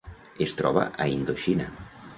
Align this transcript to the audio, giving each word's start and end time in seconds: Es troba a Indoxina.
Es 0.45 0.55
troba 0.61 0.87
a 1.05 1.09
Indoxina. 1.19 1.73